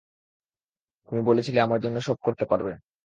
তুমি 1.09 1.21
বলেছিলে 1.25 1.59
আমার 1.61 1.79
জন্য 1.81 1.97
সব 2.01 2.17
করতে 2.23 2.43
পারবে। 2.45 2.71